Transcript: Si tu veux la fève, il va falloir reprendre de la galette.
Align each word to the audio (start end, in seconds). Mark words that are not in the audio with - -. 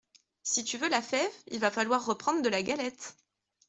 Si 0.41 0.63
tu 0.63 0.79
veux 0.79 0.89
la 0.89 1.03
fève, 1.03 1.29
il 1.45 1.59
va 1.59 1.69
falloir 1.69 2.03
reprendre 2.03 2.41
de 2.41 2.49
la 2.49 2.63
galette. 2.63 3.17